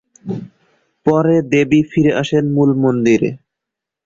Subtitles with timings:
[1.05, 3.29] পরে দেবী ফিরে আসেন মূল মন্দিরে।